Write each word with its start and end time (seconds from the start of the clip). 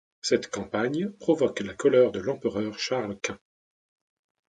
Cette 0.19 0.49
campagne 0.49 1.11
provoque 1.19 1.59
la 1.59 1.75
colère 1.75 2.11
de 2.11 2.17
l'empereur 2.19 2.79
Charles 2.79 3.19
Quint. 3.21 3.37